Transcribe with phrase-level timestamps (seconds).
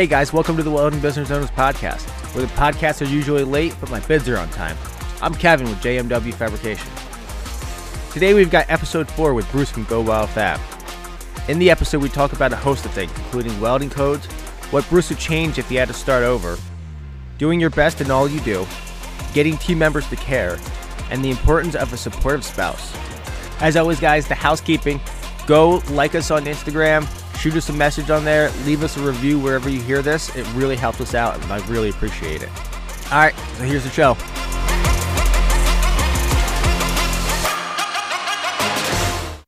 [0.00, 3.76] Hey guys, welcome to the Welding Business Owners Podcast, where the podcasts are usually late,
[3.82, 4.74] but my bids are on time.
[5.20, 6.90] I'm Kevin with JMW Fabrication.
[8.10, 10.58] Today we've got episode 4 with Bruce from Go Wild Fab.
[11.50, 14.24] In the episode, we talk about a host of things, including welding codes,
[14.72, 16.56] what Bruce would change if he had to start over,
[17.36, 18.66] doing your best in all you do,
[19.34, 20.58] getting team members to care,
[21.10, 22.96] and the importance of a supportive spouse.
[23.60, 24.98] As always, guys, the housekeeping
[25.46, 27.06] go like us on Instagram,
[27.40, 30.34] shoot us a message on there, leave us a review wherever you hear this.
[30.36, 32.50] It really helps us out, and I really appreciate it.
[33.10, 34.14] All right, so here's the show.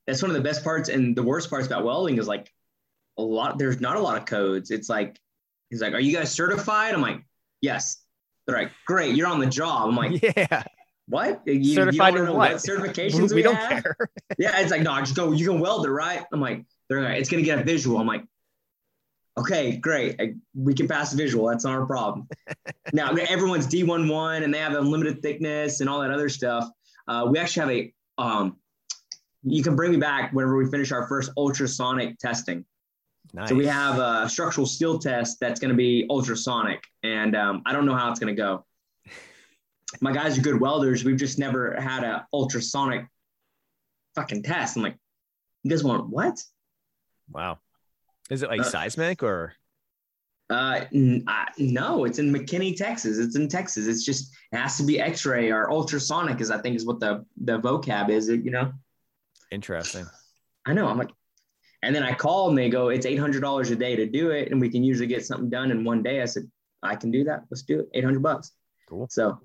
[0.06, 2.50] That's one of the best parts, and the worst parts about welding is like
[3.18, 3.58] a lot.
[3.58, 4.70] There's not a lot of codes.
[4.70, 5.20] It's like
[5.68, 7.22] he's like, "Are you guys certified?" I'm like,
[7.60, 7.98] "Yes."
[8.46, 10.64] They're like, "Great, you're on the job." I'm like, Yeah,
[11.08, 11.42] "What?
[11.46, 12.52] You, certified you in know what?
[12.52, 13.96] certifications we, we, don't have?" care.
[14.38, 15.32] Yeah, it's like, no, just go.
[15.32, 16.24] You can weld it, right?
[16.32, 17.98] I'm like, they're like, it's gonna get a visual.
[17.98, 18.24] I'm like,
[19.38, 20.20] okay, great.
[20.20, 21.46] I, we can pass the visual.
[21.48, 22.28] That's not our problem.
[22.92, 26.68] now everyone's D1.1 and they have unlimited thickness and all that other stuff.
[27.08, 28.22] Uh, we actually have a.
[28.22, 28.56] Um,
[29.44, 32.64] you can bring me back whenever we finish our first ultrasonic testing.
[33.34, 33.48] Nice.
[33.48, 37.72] So we have a structural steel test that's going to be ultrasonic, and um, I
[37.72, 38.64] don't know how it's going to go.
[40.00, 41.04] My guys are good welders.
[41.04, 43.06] We've just never had a ultrasonic
[44.14, 44.76] fucking test.
[44.76, 44.96] I'm like,
[45.64, 46.40] you guys want what?
[47.32, 47.58] Wow.
[48.30, 49.54] Is it like Uh, seismic or?
[50.50, 51.24] Uh, n-
[51.58, 53.18] no, it's in McKinney, Texas.
[53.18, 53.86] It's in Texas.
[53.86, 57.24] It's just it has to be X-ray or ultrasonic, is I think is what the
[57.42, 58.28] the vocab is.
[58.28, 58.72] You know,
[59.50, 60.06] Interesting.
[60.66, 60.86] I know.
[60.86, 61.10] I'm like,
[61.82, 64.30] and then I call and they go, it's eight hundred dollars a day to do
[64.30, 66.20] it, and we can usually get something done in one day.
[66.22, 66.50] I said,
[66.82, 67.44] I can do that.
[67.50, 67.88] Let's do it.
[67.94, 68.52] Eight hundred bucks.
[68.88, 69.06] Cool.
[69.10, 69.40] So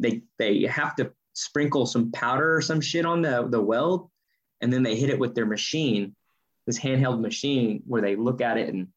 [0.00, 4.10] they they have to sprinkle some powder or some shit on the the weld,
[4.60, 6.14] and then they hit it with their machine,
[6.66, 8.88] this handheld machine where they look at it and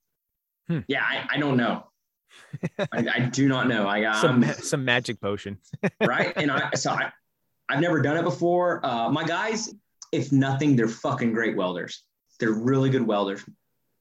[0.69, 0.79] Hmm.
[0.87, 1.83] yeah, I, I don't know.
[2.79, 3.85] I, I do not know.
[3.85, 5.57] I got Some some magic potion.
[6.01, 7.11] right, and I so I
[7.67, 8.79] I've never done it before.
[8.85, 9.73] Uh, my guys,
[10.13, 12.03] if nothing, they're fucking great welders.
[12.39, 13.43] They're really good welders.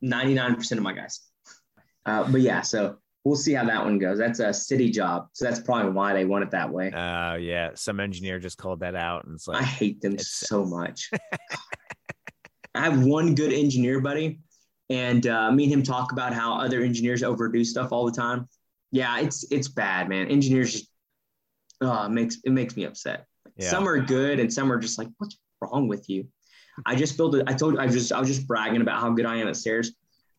[0.00, 1.20] Ninety nine percent of my guys.
[2.06, 4.18] Uh, but yeah, so we'll see how that one goes.
[4.18, 6.92] That's a city job, so that's probably why they want it that way.
[6.94, 10.64] Oh yeah, some engineer just called that out, and it's like I hate them so
[10.64, 11.10] much.
[12.74, 14.40] I have one good engineer buddy,
[14.90, 18.48] and uh, me and him talk about how other engineers overdo stuff all the time.
[18.90, 20.28] Yeah, it's it's bad, man.
[20.28, 20.90] Engineers just
[21.82, 23.26] it makes it makes me upset.
[23.56, 26.26] yeah, Some are good, and some are just like, what's wrong with you?
[26.86, 27.44] I just built it.
[27.46, 29.92] I told I just I was just bragging about how good I am at stairs.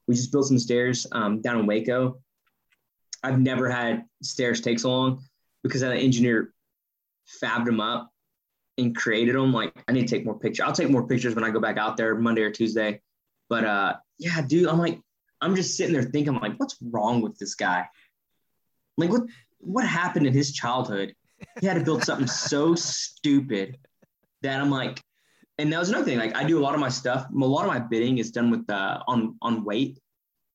[0.07, 2.19] We just built some stairs um, down in Waco.
[3.23, 5.23] I've never had stairs take so long
[5.63, 6.53] because that engineer
[7.41, 8.12] fabbed them up
[8.77, 9.53] and created them.
[9.53, 10.65] Like I need to take more pictures.
[10.65, 13.01] I'll take more pictures when I go back out there Monday or Tuesday.
[13.49, 14.99] But uh, yeah, dude, I'm like,
[15.41, 17.87] I'm just sitting there thinking, like, what's wrong with this guy?
[18.97, 19.23] Like, what
[19.59, 21.13] what happened in his childhood?
[21.59, 23.77] He had to build something so stupid
[24.41, 25.01] that I'm like,
[25.57, 26.17] and that was another thing.
[26.17, 27.27] Like, I do a lot of my stuff.
[27.29, 29.99] A lot of my bidding is done with uh, on on weight.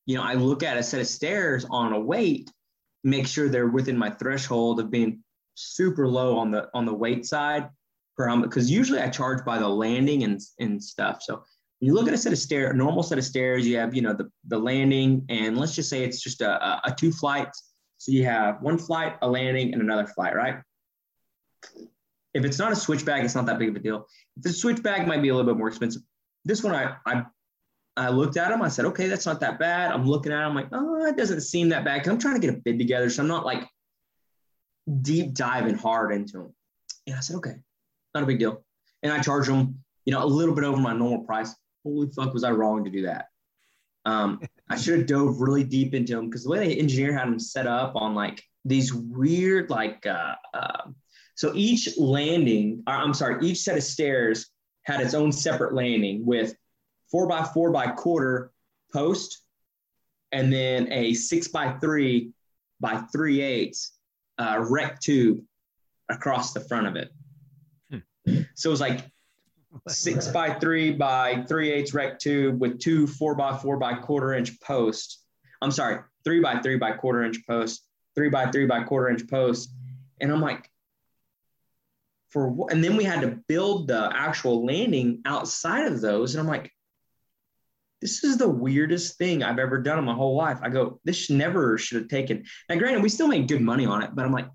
[0.05, 2.51] You know, I look at a set of stairs on a weight,
[3.03, 7.25] make sure they're within my threshold of being super low on the on the weight
[7.25, 7.69] side
[8.41, 11.21] because usually I charge by the landing and and stuff.
[11.21, 11.43] So
[11.79, 14.01] you look at a set of stairs, a normal set of stairs, you have you
[14.01, 17.71] know the the landing, and let's just say it's just a, a, a two flights.
[17.97, 20.61] So you have one flight, a landing, and another flight, right?
[22.33, 24.05] If it's not a switchback, it's not that big of a deal.
[24.37, 26.01] If the switchback might be a little bit more expensive.
[26.45, 27.23] This one, I I
[27.97, 28.61] I looked at them.
[28.61, 29.91] I said, okay, that's not that bad.
[29.91, 32.07] I'm looking at them like, oh, it doesn't seem that bad.
[32.07, 33.67] I'm trying to get a bid together, so I'm not like
[35.01, 36.55] deep diving hard into them.
[37.07, 37.55] And I said, okay,
[38.13, 38.63] not a big deal.
[39.03, 41.55] And I charged them, you know, a little bit over my normal price.
[41.83, 43.27] Holy fuck, was I wrong to do that?
[44.05, 47.27] Um, I should have dove really deep into them because the way the engineer had
[47.27, 50.89] them set up on like these weird, like, uh, uh,
[51.35, 54.49] so each landing, or I'm sorry, each set of stairs
[54.83, 56.55] had its own separate landing with
[57.11, 58.51] four by four by quarter
[58.91, 59.43] post
[60.31, 62.31] and then a six by three
[62.79, 63.93] by three eighths
[64.37, 65.41] uh, rec tube
[66.09, 67.11] across the front of it.
[68.59, 69.09] So it was like
[69.87, 74.33] six by three by three eighths rec tube with two four by four by quarter
[74.33, 75.23] inch posts.
[75.61, 79.29] I'm sorry, three by three by quarter inch post, three by three by quarter inch
[79.29, 79.73] post.
[80.19, 80.69] And I'm like,
[82.31, 82.73] for what?
[82.73, 86.35] And then we had to build the actual landing outside of those.
[86.35, 86.69] And I'm like,
[88.01, 90.59] this is the weirdest thing I've ever done in my whole life.
[90.61, 92.43] I go, this never should have taken.
[92.67, 94.49] Now, granted, we still made good money on it, but I'm like,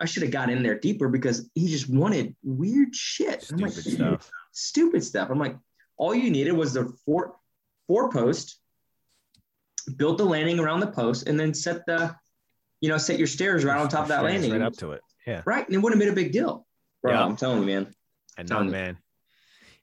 [0.00, 3.48] I should have got in there deeper because he just wanted weird shit.
[3.50, 4.30] I'm like, Stupid stuff.
[4.52, 5.30] Stupid stuff.
[5.30, 5.56] I'm like,
[5.96, 7.36] all you needed was the four
[7.86, 8.58] four post
[9.96, 12.14] build the landing around the post, and then set the,
[12.80, 14.50] you know, set your stairs right on top of that landing.
[14.52, 15.02] Right up to it.
[15.26, 15.42] Yeah.
[15.44, 15.64] Right.
[15.66, 16.66] And it wouldn't have been a big deal.
[17.02, 17.24] Bro, Yeah.
[17.24, 17.94] I'm telling you, man.
[18.38, 18.72] I know, Telling you.
[18.72, 18.98] man.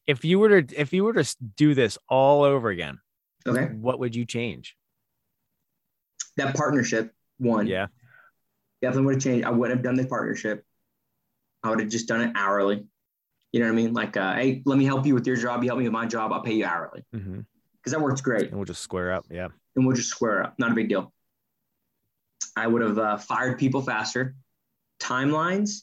[0.08, 3.00] If you were to if you were to do this all over again,
[3.48, 3.66] Okay.
[3.76, 4.76] what would you change?
[6.38, 7.68] That partnership, one.
[7.68, 7.88] Yeah.
[8.82, 9.46] Definitely would have changed.
[9.46, 10.66] I wouldn't have done the partnership.
[11.64, 12.86] I would have just done it hourly.
[13.52, 13.94] You know what I mean?
[13.94, 15.64] Like, uh, hey, let me help you with your job.
[15.64, 16.32] You help me with my job.
[16.32, 17.42] I'll pay you hourly hmm
[17.78, 19.26] because that works great, And we'll just square up.
[19.32, 19.48] Yeah.
[19.76, 20.54] and we'll just square up.
[20.60, 21.12] Not a big deal.
[22.56, 24.36] I would have uh, fired people faster.
[25.02, 25.82] Timelines,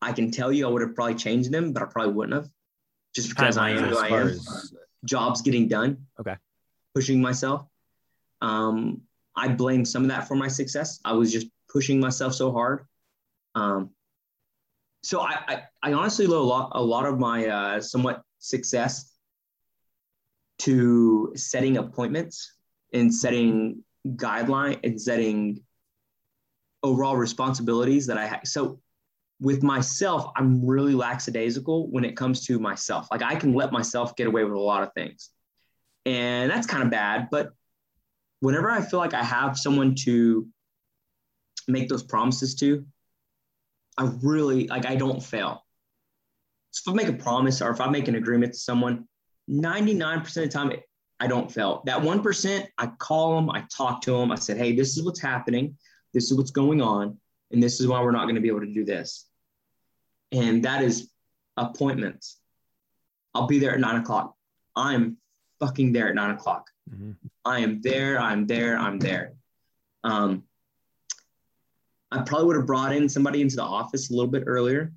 [0.00, 2.48] I can tell you, I would have probably changed them, but I probably wouldn't have,
[3.16, 4.28] just because I am who I am.
[4.28, 4.72] as-
[5.04, 6.06] Jobs getting done.
[6.20, 6.36] Okay.
[6.94, 7.66] Pushing myself.
[8.40, 9.00] Um,
[9.34, 11.00] I blame some of that for my success.
[11.04, 12.86] I was just pushing myself so hard.
[13.54, 13.90] Um,
[15.02, 19.12] so I, I, I honestly owe a lot, a lot of my uh, somewhat success
[20.60, 22.54] to setting appointments
[22.92, 25.60] and setting guideline and setting
[26.82, 28.40] overall responsibilities that I have.
[28.44, 28.80] So
[29.40, 33.08] with myself, I'm really lackadaisical when it comes to myself.
[33.10, 35.30] Like I can let myself get away with a lot of things.
[36.04, 37.28] And that's kind of bad.
[37.30, 37.52] But
[38.40, 40.46] whenever I feel like I have someone to
[41.68, 42.84] make those promises to,
[43.98, 45.64] I really like I don't fail.
[46.70, 49.06] So if I make a promise or if I make an agreement to someone,
[49.48, 50.72] 99% of the time
[51.18, 51.82] I don't fail.
[51.84, 55.20] That 1%, I call them, I talk to them, I said, hey, this is what's
[55.20, 55.76] happening,
[56.14, 57.18] this is what's going on,
[57.50, 59.26] and this is why we're not going to be able to do this.
[60.32, 61.10] And that is
[61.56, 62.38] appointments.
[63.34, 64.34] I'll be there at nine o'clock.
[64.76, 65.18] I'm
[65.58, 66.70] fucking there at nine o'clock.
[66.88, 67.16] Mhm.
[67.44, 69.34] I am there, I'm there, I'm there.
[70.04, 70.44] Um,
[72.12, 74.92] I probably would have brought in somebody into the office a little bit earlier.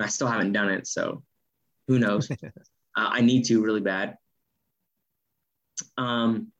[0.00, 1.22] I still haven't done it, so
[1.88, 2.30] who knows?
[2.44, 2.46] uh,
[2.96, 4.16] I need to really bad.
[5.96, 6.52] Um,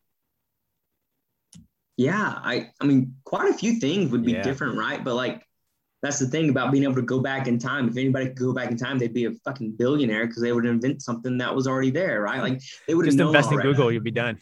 [1.96, 4.43] yeah, I, I mean, quite a few things would be Yeah.
[4.43, 5.02] different, right?
[5.02, 5.43] But like,
[6.02, 7.88] that's the thing about being able to go back in time.
[7.88, 10.67] If anybody could go back in time, they'd be a fucking billionaire because they would
[10.67, 12.43] invent something that was already there, right?
[12.43, 14.38] Like they would have Just known invest in Google, you'd be done.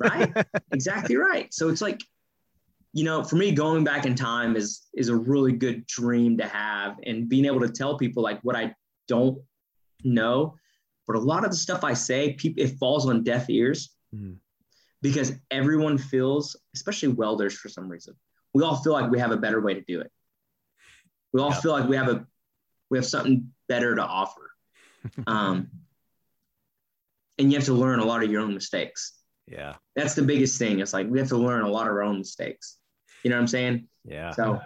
[0.00, 0.32] right?
[0.72, 1.52] exactly right.
[1.54, 2.00] So it's like,
[2.96, 6.46] you know, for me, going back in time is is a really good dream to
[6.46, 8.74] have, and being able to tell people like what I
[9.08, 9.38] don't
[10.04, 10.54] know,
[11.06, 14.38] but a lot of the stuff I say, people it falls on deaf ears Mhm.
[15.02, 18.14] because everyone feels, especially welders, for some reason,
[18.54, 20.12] we all feel like we have a better way to do it.
[21.32, 21.60] We all Yeah.
[21.60, 22.26] feel like we have a
[22.90, 24.50] we have something better to offer.
[25.26, 25.68] Um,
[27.38, 29.18] and you have to learn a lot of your own mistakes
[29.48, 29.76] Yeah.
[29.96, 30.78] that's the biggest thing.
[30.80, 32.78] It's like we have to learn a lot of our own mistakes.
[33.24, 33.88] You know what I'm saying?
[34.04, 34.30] Yeah.
[34.30, 34.60] So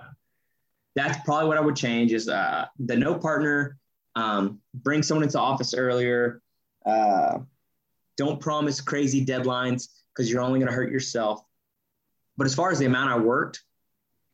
[0.95, 3.79] that's probably what I would change is uh, the no partner,
[4.17, 6.43] um, bring someone into office earlier.
[6.85, 7.39] Uh,
[8.17, 11.41] don't promise crazy deadlines because you're only going to hurt yourself.
[12.37, 13.63] But as far as the amount I worked,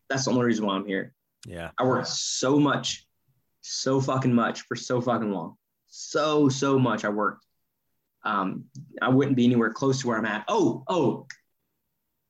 [0.08, 1.12] that's the only reason why I'm here.
[1.46, 1.70] Yeah.
[1.76, 3.06] I worked so much,
[3.60, 5.56] so fucking much for so fucking long.
[5.88, 7.44] So, so much I worked.
[8.24, 8.64] Um,
[9.02, 10.44] I wouldn't be anywhere close to where I'm at.
[10.48, 11.26] Oh, oh,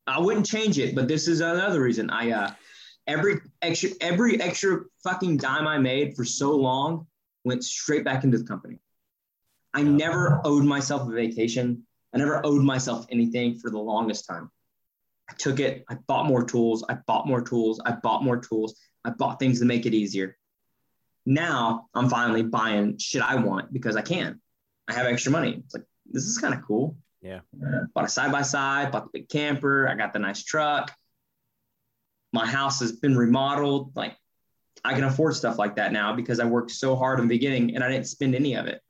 [0.07, 2.11] I wouldn't change it, but this is another reason.
[2.11, 2.51] I uh
[3.07, 7.07] every extra every extra fucking dime I made for so long
[7.45, 8.79] went straight back into the company.
[9.73, 11.87] I never owed myself a vacation.
[12.15, 14.51] I never owed myself anything for the longest time.
[15.29, 18.79] I took it, I bought more tools, I bought more tools, I bought more tools,
[19.05, 20.37] I bought things to make it easier.
[21.27, 24.41] Now I'm finally buying shit I want because I can.
[24.87, 25.63] I have extra money.
[25.65, 26.99] It's like, this is kind of cool.
[27.25, 27.41] Yeah.
[27.95, 30.93] Bought a side by side, bought the big camper, I got the nice truck.
[32.35, 33.97] My house has been remodeled.
[33.97, 34.15] Like,
[34.85, 37.75] I can afford stuff like that now because I worked so hard in the beginning
[37.75, 38.83] and I didn't spend any of it.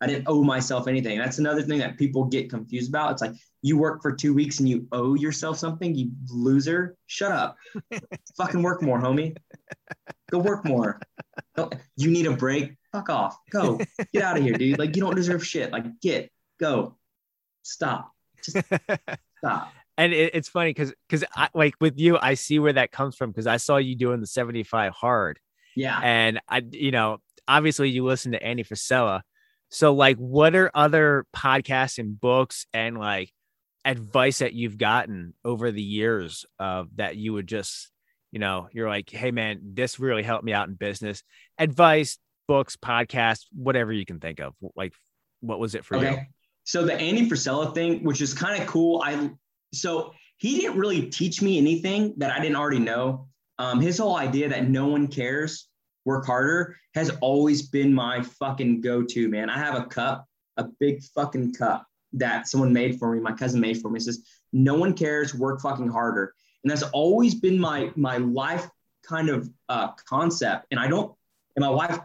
[0.00, 1.18] I didn't owe myself anything.
[1.18, 3.12] That's another thing that people get confused about.
[3.12, 6.96] It's like you work for two weeks and you owe yourself something, you loser.
[7.06, 7.56] Shut up.
[8.36, 9.36] Fucking work more, homie.
[10.30, 11.00] Go work more.
[11.56, 12.74] Don't- you need a break.
[12.92, 13.36] Fuck off.
[13.50, 13.78] Go.
[14.12, 14.78] Get out of here, dude.
[14.78, 15.72] Like you don't deserve shit.
[15.72, 16.96] Like get, go.
[17.68, 18.12] Stop.
[18.42, 18.56] Just
[19.38, 19.72] stop.
[19.98, 23.16] and it, it's funny because because I like with you, I see where that comes
[23.16, 25.38] from because I saw you doing the 75 hard.
[25.76, 25.98] Yeah.
[26.02, 29.20] And I, you know, obviously you listen to Andy Frisella.
[29.70, 33.30] So, like, what are other podcasts and books and like
[33.84, 37.90] advice that you've gotten over the years uh, that you would just,
[38.32, 41.22] you know, you're like, hey, man, this really helped me out in business?
[41.58, 44.54] Advice, books, podcasts, whatever you can think of.
[44.74, 44.94] Like,
[45.40, 46.18] what was it for you?
[46.68, 49.00] So the Andy Frisella thing, which is kind of cool.
[49.02, 49.30] I
[49.72, 53.26] so he didn't really teach me anything that I didn't already know.
[53.58, 55.68] Um, his whole idea that no one cares,
[56.04, 59.48] work harder, has always been my fucking go-to, man.
[59.48, 60.26] I have a cup,
[60.58, 63.96] a big fucking cup that someone made for me, my cousin made for me.
[63.96, 64.22] It says,
[64.52, 65.34] "No one cares.
[65.34, 68.68] Work fucking harder." And that's always been my my life
[69.02, 70.66] kind of uh, concept.
[70.70, 71.16] And I don't.
[71.56, 71.98] And my wife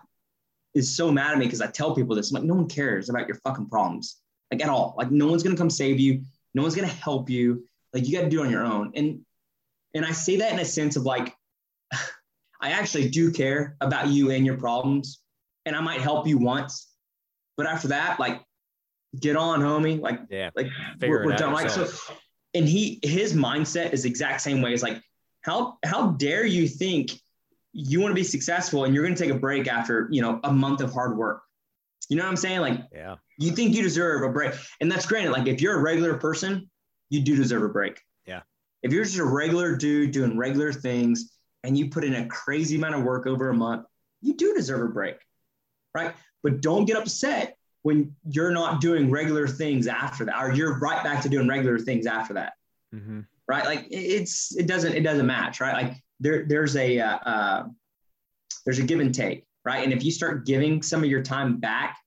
[0.74, 2.32] is so mad at me because I tell people this.
[2.32, 4.96] I'm like, no one cares about your fucking problems, like at all.
[4.98, 6.22] Like no one's gonna come save you.
[6.54, 7.66] No one's gonna help you.
[7.94, 8.92] Like you got to do it on your own.
[8.96, 9.22] And
[9.94, 11.36] and I say that in a sense of like,
[12.62, 15.22] I actually do care about you and your problems,
[15.66, 16.88] and I might help you once,
[17.58, 18.42] but after that, like,
[19.20, 20.00] get on, homie.
[20.02, 20.50] Like, Yeah.
[20.56, 20.68] like
[21.02, 21.54] we're, we're done.
[21.54, 21.88] Like so,
[22.56, 24.74] and he his mindset is the exact same way.
[24.74, 25.02] It's like,
[25.42, 27.12] how how dare you think
[27.74, 30.40] you want to be successful and you're going to take a break after you know
[30.44, 31.44] a month of hard work?
[32.10, 32.60] You know what I'm saying?
[32.62, 33.16] Like, Yeah.
[33.38, 35.32] You think you deserve a break, and that's granted.
[35.32, 36.70] Like, if you're a regular person,
[37.10, 38.00] you do deserve a break.
[38.26, 38.42] Yeah.
[38.82, 41.32] If you're just a regular dude doing regular things
[41.64, 43.86] and you put in a crazy amount of work over a month,
[44.22, 45.16] you do deserve a break,
[45.94, 46.14] right?
[46.42, 51.04] But don't get upset when you're not doing regular things after that, or you're right
[51.04, 52.54] back to doing regular things after that,
[52.92, 53.66] hmm right?
[53.66, 55.74] Like it's it doesn't it doesn't match, right?
[55.74, 57.64] Like there there's a uh, uh,
[58.66, 59.84] there's a give and take, right?
[59.84, 61.98] And if you start giving some of your time back,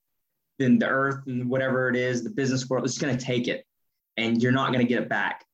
[0.59, 3.65] then the earth and whatever it is, the business world is going to take it,
[4.17, 5.45] and you're not going to get it back.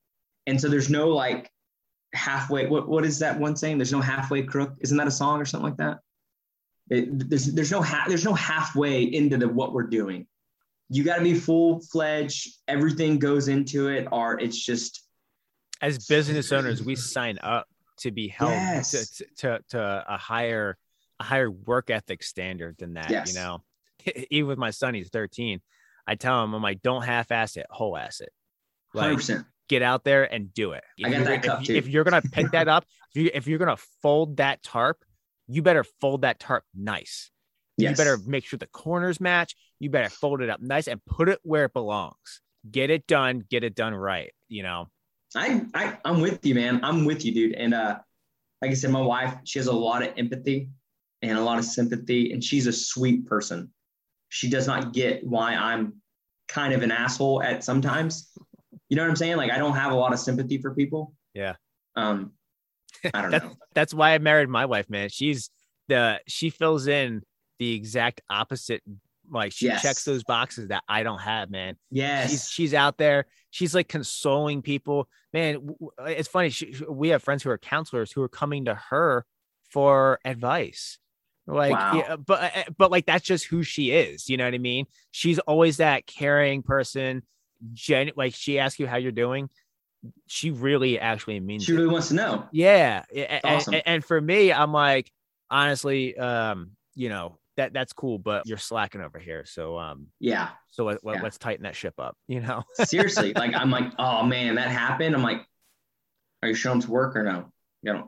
[0.48, 1.50] And so there's no like
[2.14, 2.68] halfway.
[2.68, 3.78] What what is that one saying?
[3.78, 4.74] There's no halfway crook.
[4.80, 6.00] Isn't that a song or something like that?
[6.90, 10.28] It, there's there's no ha- there's no halfway into the what we're doing.
[10.90, 12.50] You got to be full fledged.
[12.68, 15.08] Everything goes into it, or it's just
[15.82, 17.68] As business owners, we sign up
[18.00, 18.92] to be held Yes.
[18.92, 20.78] to, to to a higher
[21.20, 23.10] a higher work ethic standard than that.
[23.10, 23.34] Yes.
[23.34, 23.64] You know,
[24.30, 25.62] even with my son, he's 13.
[26.08, 28.30] I tell him, I'm like, don't half-ass it, whole-ass it.
[28.94, 29.46] hundred Like, percent.
[29.70, 30.84] get out there and do it.
[31.04, 31.74] I got that if, cup, too.
[31.76, 34.98] if you're gonna pick that up, if you if you're gonna fold that tarp,
[35.48, 37.32] you better fold that tarp nice.
[37.78, 37.92] Yes.
[37.92, 39.56] You better make sure the corners match.
[39.80, 42.42] You better fold it up nice and put it where it belongs.
[42.70, 43.44] Get it done.
[43.50, 44.32] Get it done right.
[44.48, 44.88] You know.
[45.36, 46.82] I, I I'm with you, man.
[46.84, 47.54] I'm with you, dude.
[47.56, 47.98] And uh,
[48.62, 50.70] like I said, my wife, she has a lot of empathy
[51.24, 53.72] and a lot of sympathy, and she's a sweet person.
[54.34, 56.02] She does not get why I'm
[56.48, 58.32] kind of an asshole at sometimes.
[58.90, 59.38] You know what I'm saying?
[59.38, 61.14] Like I don't have a lot of sympathy for people.
[61.36, 61.54] Yeah.
[61.96, 62.32] Um,
[63.14, 63.56] I don't That's know.
[63.76, 65.10] that's why I married my wife, man.
[65.10, 65.52] She's
[65.88, 67.22] the she fills in
[67.60, 68.82] the exact opposite.
[69.30, 69.84] Like she Yes.
[69.84, 71.76] checks those boxes that I don't have, man.
[71.92, 72.32] Yes.
[72.32, 73.28] She's she's out there.
[73.52, 75.08] She's like consoling people.
[75.32, 75.76] Man,
[76.08, 76.50] it's funny.
[76.50, 79.26] She- we have friends who are counselors who are coming to her
[79.70, 80.98] for advice.
[81.46, 81.94] Like, Wow.
[81.96, 84.30] yeah, but uh, but like that's just who she is.
[84.30, 84.86] You know what I mean?
[85.12, 87.24] She's always that caring person.
[87.74, 89.50] Gen, like she asks you how you're doing.
[90.28, 91.76] She really actually means she it.
[91.76, 92.48] really wants to know.
[92.52, 93.74] Yeah, a- a- awesome.
[93.76, 95.12] and, and for me, I'm like,
[95.50, 99.46] honestly, um, you know that that's cool, but you're slacking over here.
[99.46, 100.50] So um, Yeah.
[100.72, 101.22] so let, Yeah.
[101.22, 102.18] let's tighten that ship up.
[102.28, 102.64] You know.
[102.84, 103.34] Seriously.
[103.34, 105.16] like I'm like, oh man, that happened.
[105.16, 105.46] I'm like,
[106.42, 107.52] are you showing to work or no?
[107.82, 108.08] You know,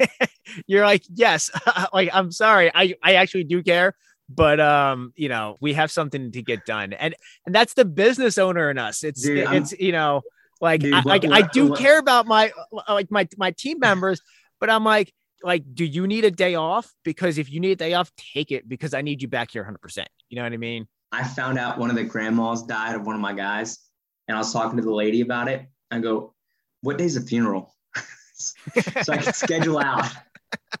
[0.66, 1.50] you're like, yes,
[1.92, 3.94] like I'm sorry, I I actually do care,
[4.28, 7.14] but um, you know, we have something to get done, and
[7.46, 9.04] and that's the business owner in us.
[9.04, 10.22] It's Dude, I'm- it's you know,
[10.60, 12.52] like Dude, I, what- like I what- do what- care about my
[12.88, 14.20] like my my team members,
[14.60, 15.12] but I'm like.
[15.44, 16.94] Like, do you need a day off?
[17.02, 19.64] Because if you need a day off, take it because I need you back here
[19.64, 20.06] 100%.
[20.28, 20.86] You know what I mean?
[21.10, 23.80] I found out one of the grandmas died of one of my guys,
[24.28, 25.66] and I was talking to the lady about it.
[25.90, 26.34] I go,
[26.82, 27.74] "What day's the funeral?"
[28.34, 30.06] so I can schedule out.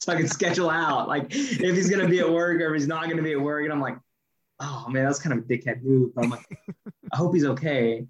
[0.00, 2.88] So I can schedule out, like if he's gonna be at work or if he's
[2.88, 3.64] not gonna be at work.
[3.64, 3.98] And I'm like,
[4.60, 6.44] "Oh man, that's kind of a dickhead move." But I'm like,
[7.12, 8.06] I hope he's okay.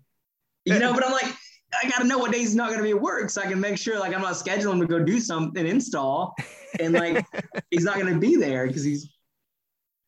[0.65, 1.35] You know, but I'm like,
[1.83, 3.79] I gotta know what day he's not gonna be at work so I can make
[3.79, 6.35] sure like I'm not scheduling to go do something install,
[6.81, 7.27] and like
[7.71, 9.13] he's not gonna be there because he's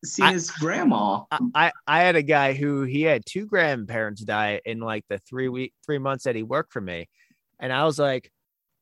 [0.03, 1.23] seeing I- his grandma.
[1.31, 5.17] I, I I had a guy who he had two grandparents die in like the
[5.19, 7.09] three week three months that he worked for me,
[7.59, 8.31] and I was like,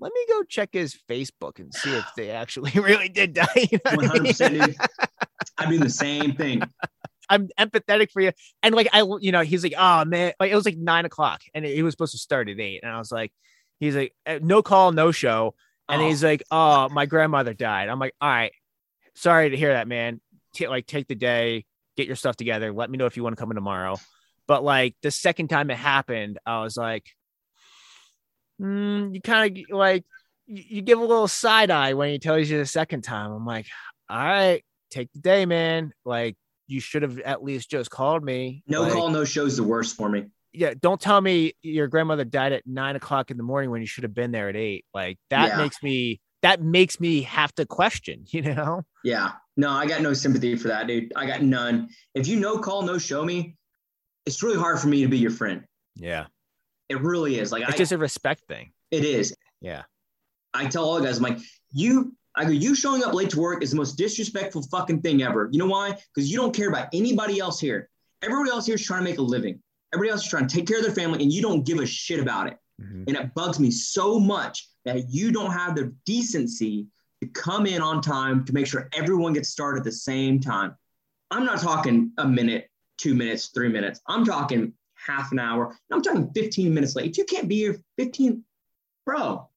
[0.03, 3.47] let me go check his Facebook and see if they actually really did die.
[3.71, 4.75] You know what I mean?
[5.57, 6.61] I'm the same thing.
[7.29, 8.31] I'm empathetic for you,
[8.61, 11.41] and like I, you know, he's like, oh man, like it was like nine o'clock,
[11.53, 13.31] and he was supposed to start at eight, and I was like,
[13.79, 15.55] he's like, "Uh, no call, no show,
[15.87, 17.87] and Oh, he's like, oh, my grandmother died.
[17.87, 18.51] I'm like, all right,
[19.15, 20.19] sorry to hear that, man.
[20.57, 22.73] Ta- like take the day, get your stuff together.
[22.73, 23.97] Let me know if you want to come in tomorrow.
[24.47, 27.05] But like the second time it happened, I was like,
[28.61, 30.03] mm, you kind of like
[30.47, 33.31] you, you give a little side eye when he tells you the second time.
[33.31, 33.65] I'm like,
[34.09, 35.91] all right, take the day, man.
[36.05, 36.35] Like
[36.67, 38.63] you should have at least just called me.
[38.67, 40.25] no Like, call, no show is the worst for me.
[40.53, 43.87] Yeah, don't tell me your grandmother died at nine o'clock in the morning when you
[43.87, 44.85] should have been there at eight.
[44.93, 45.57] Like that Yeah.
[45.57, 48.83] makes me that makes me have to question, you know?
[49.03, 49.31] Yeah.
[49.55, 51.11] No, I got no sympathy for that, dude.
[51.15, 51.89] I got none.
[52.15, 53.55] If you no call, no show me,
[54.25, 55.63] it's really hard for me to be your friend.
[55.95, 56.25] Yeah.
[56.93, 57.51] It really is.
[57.51, 58.71] Like It's I, just a respect thing.
[58.91, 59.35] it is.
[59.61, 59.83] Yeah.
[60.53, 61.39] I tell all the guys, I'm like,
[61.71, 65.23] you, I go, you showing up late to work is the most disrespectful fucking thing
[65.23, 65.49] ever.
[65.51, 65.97] You know why?
[66.13, 67.89] Because you don't care about anybody else here.
[68.21, 69.59] Everybody else here is trying to make a living.
[69.93, 71.85] Everybody else is trying to take care of their family, and you don't give a
[71.85, 72.57] shit about it.
[72.81, 73.05] Mhm.
[73.07, 76.87] And it bugs me so much that you don't have the decency
[77.21, 80.75] to come in on time to make sure everyone gets started at the same time.
[81.31, 83.99] I'm not talking a minute, two minutes, three minutes.
[84.07, 84.73] I'm talking
[85.05, 85.75] half an hour.
[85.91, 87.11] I'm talking 15 minutes late.
[87.11, 88.43] If you can't be here 15,
[89.05, 89.49] bro,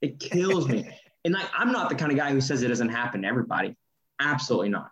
[0.00, 0.88] it kills me.
[1.24, 3.76] And like, I'm not the kind of guy who says it doesn't happen to everybody.
[4.20, 4.88] Absolutely not.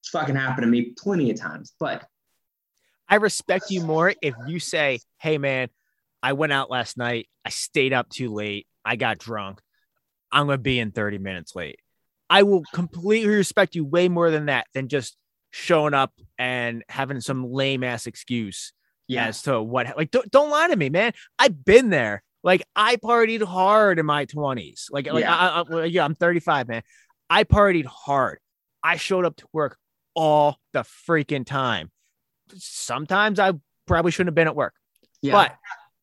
[0.00, 1.74] It's fucking happened to me plenty of times.
[1.78, 2.06] But
[3.08, 5.68] I respect you more if you say, "Hey, man,
[6.22, 7.28] I went out last night.
[7.44, 8.66] I stayed up too late.
[8.84, 9.60] I got drunk.
[10.30, 11.80] I'm gonna be in 30 minutes late."
[12.30, 15.16] I will completely respect you way more than that than just
[15.50, 18.72] showing up and having some lame ass excuse
[19.06, 19.96] yeah, as to what.
[19.96, 21.12] Like, don't, don't lie to me, man.
[21.38, 22.22] I've been there.
[22.42, 24.86] Like, I partied hard in my 20s.
[24.90, 25.34] Like, like Yeah.
[25.34, 26.82] I, I, yeah i'm 35, man.
[27.30, 28.38] I partied hard.
[28.82, 29.76] I showed up to work
[30.14, 31.90] all the freaking time.
[32.54, 33.52] Sometimes I
[33.86, 34.74] probably shouldn't have been at work.
[35.20, 35.56] yeah, But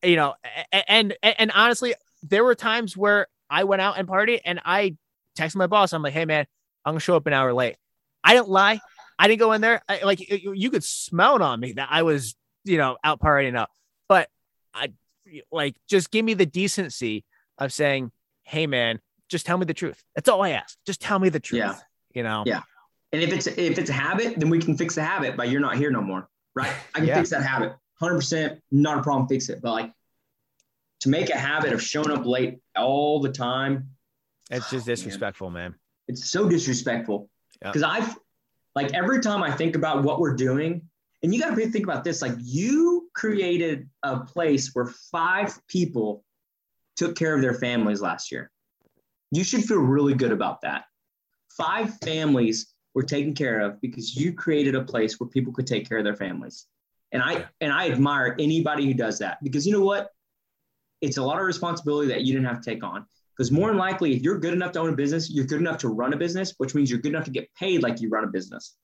[0.08, 0.34] you know,
[0.72, 0.84] and,
[1.22, 4.96] and and honestly, there were times where I went out and party, and I
[5.36, 5.92] texted my boss.
[5.92, 6.46] I'm like, "Hey, man,
[6.84, 7.76] I'm gonna show up an hour late."
[8.22, 8.80] I didn't lie.
[9.18, 9.82] I didn't go in there.
[9.88, 13.20] I, like you, you could smell it on me that I was, you know, out
[13.20, 13.70] partying up.
[14.08, 14.28] But
[14.74, 14.92] I
[15.50, 17.24] like just give me the decency
[17.58, 18.12] of saying,
[18.44, 20.76] "Hey, man, just tell me the truth." That's all I ask.
[20.86, 21.58] Just tell me the truth.
[21.60, 21.74] Yeah.
[22.14, 22.42] You know.
[22.46, 22.62] Yeah.
[23.12, 25.60] And if it's if it's a habit, then we can fix the habit But you're
[25.60, 26.72] not here no more, right?
[26.94, 27.14] I can Yeah.
[27.16, 29.28] fix that habit, hundred percent, not a problem.
[29.28, 29.92] Fix it, but like
[31.00, 33.90] to make a habit of showing up late all the time,
[34.50, 35.74] It's just ah, disrespectful, man.
[36.08, 37.28] it's so disrespectful.
[37.62, 37.68] Yeah.
[37.72, 38.16] Because I've
[38.76, 40.82] like every time I think about what we're doing,
[41.22, 46.22] and you got to think about this: like you created a place where five people
[46.94, 48.52] took care of their families last year.
[49.32, 50.84] You should feel really good about that.
[51.48, 55.88] Five families were taken care of because you created a place where people could take
[55.88, 56.66] care of their families.
[57.12, 60.10] And I and I admire anybody who does that because you know what?
[61.00, 63.06] It's a lot of responsibility that you didn't have to take on.
[63.36, 65.78] Because more than likely, if you're good enough to own a business, you're good enough
[65.78, 68.24] to run a business, which means you're good enough to get paid like you run
[68.24, 68.76] a business.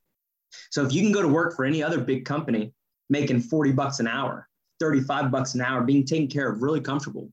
[0.70, 2.74] So if you can go to work for any other big company
[3.08, 4.48] making 40 bucks an hour,
[4.80, 7.30] 35 bucks an hour, being taken care of really comfortable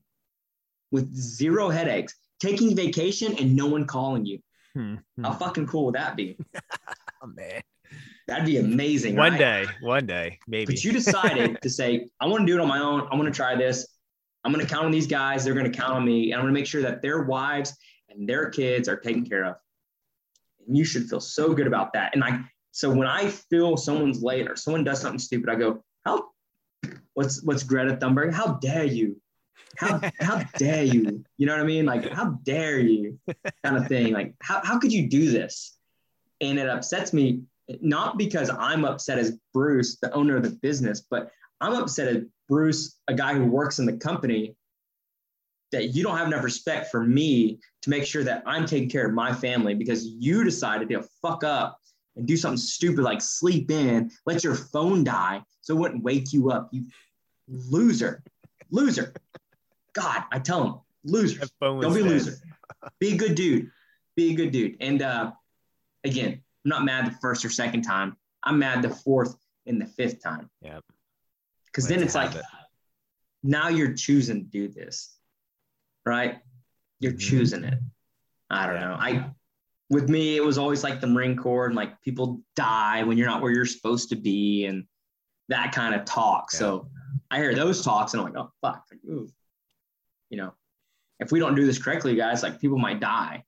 [0.90, 4.38] with zero headaches, taking vacation and no one calling you.
[4.74, 4.96] Hmm.
[5.22, 6.38] How fucking cool would that be?
[7.22, 7.60] Oh, man.
[8.26, 9.14] That'd be amazing.
[9.14, 9.38] One right?
[9.38, 10.72] day, one day, maybe.
[10.72, 13.06] But you decided to say, I want to do it on my own.
[13.10, 13.86] I want to try this.
[14.44, 15.44] I'm going to count on these guys.
[15.44, 16.32] They're going to count on me.
[16.32, 17.76] And I'm going to make sure that their wives
[18.08, 19.56] and their kids are taken care of.
[20.66, 22.14] And you should feel so good about that.
[22.14, 25.84] And I, so when I feel someone's late or someone does something stupid, I go,
[26.04, 26.28] how,
[27.14, 28.32] what's, what's Greta Thunberg?
[28.32, 29.20] How dare you?
[29.76, 31.24] How, how dare you?
[31.36, 31.84] You know what I mean?
[31.84, 33.18] Like, how dare you?
[33.62, 34.12] Kind of thing.
[34.12, 35.76] Like, how, how could you do this?
[36.40, 37.42] And it upsets me
[37.80, 42.98] not because I'm upset as Bruce, the owner of the business, but I'm upset Bruce,
[43.06, 44.56] a guy who works in the company,
[45.70, 49.06] that you don't have enough respect for me to make sure that I'm taking care
[49.06, 51.78] of my family because you decided to fuck up
[52.16, 56.32] and do something stupid like sleep in, let your phone die so it wouldn't wake
[56.32, 56.68] you up.
[56.72, 56.86] You
[57.48, 58.24] loser,
[58.72, 59.14] loser.
[59.92, 61.38] God, I tell him, loser.
[61.38, 62.12] That phone was Don't be a dead.
[62.12, 62.36] loser.
[62.98, 63.70] Be a good dude.
[64.16, 64.76] Be a good dude.
[64.80, 65.30] And uh,
[66.02, 68.16] again, I'm not mad the first or second time.
[68.42, 69.36] I'm mad the fourth
[69.66, 70.50] and the fifth time.
[70.62, 70.82] Yep.
[71.72, 72.44] Because then it's like, habit.
[73.42, 75.16] now you're choosing to do this,
[76.04, 76.42] right?
[76.98, 77.20] You're Mhm.
[77.20, 77.78] choosing it.
[78.50, 78.88] I don't Yeah.
[78.88, 78.94] know.
[78.94, 79.34] I,
[79.88, 83.28] with me, it was always like the Marine Corps and like people die when you're
[83.28, 84.86] not where you're supposed to be and
[85.48, 86.50] that kind of talk.
[86.52, 86.58] Yeah.
[86.58, 86.90] So
[87.30, 89.28] I hear those talks and I'm like, oh fuck, like, ooh.
[90.28, 90.52] you know,
[91.18, 93.44] if we don't do this correctly, guys, like people might die.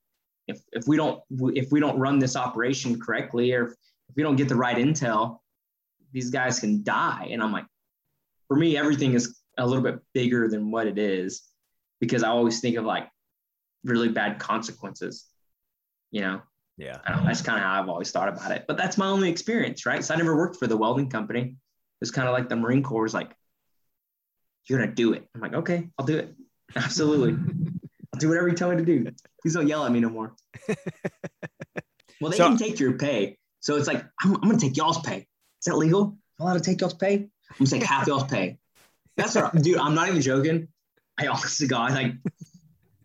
[0.48, 1.22] If if we don't
[1.54, 3.68] if we don't run this operation correctly or
[4.08, 5.38] if we don't get the right intel,
[6.12, 7.28] these guys can die.
[7.30, 7.66] And I'm like,
[8.52, 11.42] for me, everything is a little bit bigger than what it is
[12.00, 13.08] because I always think of like
[13.82, 15.24] really bad consequences.
[16.10, 16.42] You know,
[16.76, 16.98] Yeah.
[17.06, 18.66] I don't know, that's kind of how I've always thought about it.
[18.68, 20.04] But that's my only experience, right?
[20.04, 21.56] So I never worked for the welding company.
[22.02, 23.32] It's kind of like the Marine Corps is like,
[24.66, 25.26] you're gonna do it.
[25.34, 26.34] I'm like, okay, I'll do it.
[26.76, 27.32] Absolutely.
[28.12, 29.10] I'll do whatever you tell me to do.
[29.40, 30.34] Please don't yell at me no more.
[32.20, 33.38] well, they So- can take your pay.
[33.60, 35.18] So it's like, I'm, I'm gonna take y'all's pay.
[35.60, 36.18] Is that legal?
[36.38, 37.28] Am I allowed to take y'all's pay?
[37.58, 38.58] I'm gonna take half y'all's pay.
[39.16, 39.78] That's what, dude.
[39.78, 40.68] I'm not even joking.
[41.18, 42.14] I honestly God, like,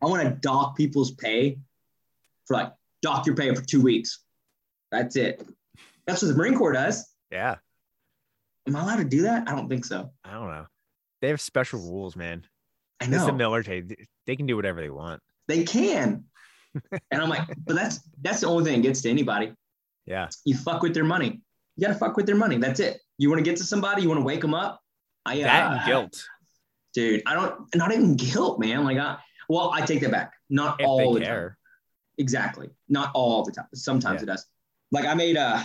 [0.02, 1.60] I want to dock people's pay
[2.46, 4.24] for like dock your pay for two weeks.
[4.92, 5.46] That's it.
[6.06, 7.06] That's what the Marine Corps does.
[7.32, 7.56] Yeah.
[8.68, 9.50] Am I allowed to do that?
[9.50, 10.12] I don't think so.
[10.24, 10.66] I don't know.
[11.22, 12.46] They have special rules, man.
[13.02, 13.86] I It's the military.
[14.26, 15.22] They can do whatever they want.
[15.48, 16.26] they can.
[17.12, 19.54] and I'm like, but that's that's the only thing that gets to anybody.
[20.06, 20.30] Yeah.
[20.46, 21.42] You fuck with their money.
[21.78, 22.58] You gotta fuck with their money.
[22.58, 23.00] That's it.
[23.18, 24.02] You want to get to somebody.
[24.02, 24.82] You want to wake them up.
[25.26, 26.24] I That uh, and guilt.
[26.94, 27.22] dude.
[27.26, 27.74] I don't.
[27.76, 28.84] Not even guilt, man.
[28.84, 30.34] Like, I, well, I take that back.
[30.50, 31.56] Not If all the time.
[32.18, 32.70] Exactly.
[32.90, 33.68] Not all the time.
[33.76, 34.24] Sometimes Yeah.
[34.24, 34.46] it does.
[34.92, 35.63] Like I made uh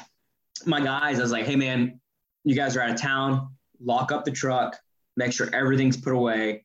[0.67, 2.01] my guys, I was like, hey man,
[2.45, 4.77] you guys are out of town, lock up the truck,
[5.17, 6.65] make sure everything's put away.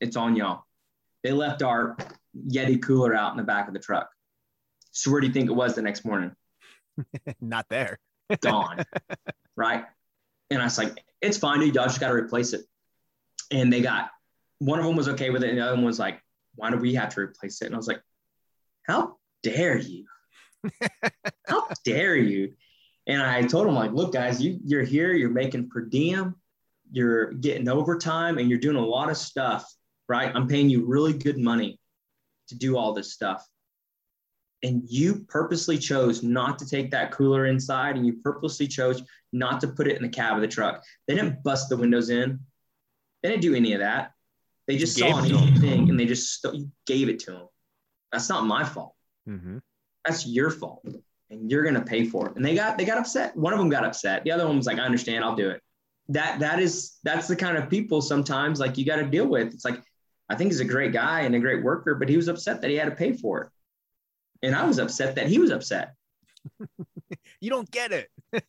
[0.00, 0.64] It's on y'all.
[1.22, 1.96] They left our
[2.48, 4.08] Yeti cooler out in the back of the truck.
[4.92, 6.32] So where do you think it was the next morning?
[7.40, 7.98] Not there.
[8.40, 8.84] Gone.
[9.56, 9.84] right.
[10.50, 11.74] And I was like, it's fine, dude.
[11.74, 12.62] Y'all just gotta replace it.
[13.50, 14.10] And they got
[14.58, 16.20] one of them was okay with it, and the other one was like,
[16.54, 17.66] why do we have to replace it?
[17.66, 18.02] And I was like,
[18.86, 20.04] how dare you?
[21.48, 22.52] How dare you?
[23.06, 26.36] And I told him, like, look, guys, you you're here, you're making per diem,
[26.92, 29.72] you're getting overtime, and you're doing a lot of stuff,
[30.08, 30.30] right?
[30.34, 31.80] I'm paying you really good money
[32.48, 33.44] to do all this stuff.
[34.62, 39.60] And you purposely chose not to take that cooler inside, and you purposely chose not
[39.62, 40.82] to put it in the cab of the truck.
[41.06, 42.40] They didn't bust the windows in.
[43.22, 44.12] They didn't do any of that.
[44.66, 47.30] They just You saw an easy thing and they just st- you gave it to
[47.32, 47.48] them.
[48.12, 48.94] That's not my fault
[49.28, 49.58] Mm-hmm.
[50.04, 50.82] that's your fault
[51.30, 53.68] and you're gonna pay for it and they got they got upset one of them
[53.68, 55.60] got upset the other one was like i understand i'll do it
[56.08, 59.52] that that is that's the kind of people sometimes like you got to deal with
[59.52, 59.80] it's like
[60.30, 62.70] i think he's a great guy and a great worker but he was upset that
[62.70, 63.48] he had to pay for it
[64.42, 65.94] and i was upset that he was upset.
[67.42, 68.10] You don't get it.